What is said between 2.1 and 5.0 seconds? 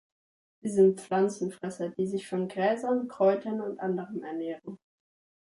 von Gräsern, Kräutern und anderem ernähren.